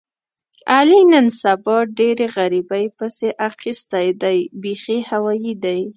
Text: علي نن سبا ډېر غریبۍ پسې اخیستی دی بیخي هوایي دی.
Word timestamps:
علي 0.75 1.01
نن 1.11 1.27
سبا 1.41 1.77
ډېر 1.99 2.17
غریبۍ 2.37 2.85
پسې 2.97 3.27
اخیستی 3.49 4.07
دی 4.21 4.39
بیخي 4.61 4.99
هوایي 5.09 5.53
دی. 5.63 5.81